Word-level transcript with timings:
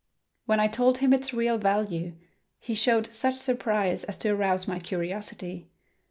When 0.47 0.59
I 0.59 0.67
told 0.67 0.97
him 0.97 1.13
its 1.13 1.31
real 1.31 1.59
value, 1.59 2.15
he 2.57 2.73
showed 2.73 3.13
such 3.13 3.35
surprise 3.35 4.03
as 4.03 4.17
to 4.17 4.29
arouse 4.31 4.67
my 4.67 4.79
curiosity. 4.79 5.69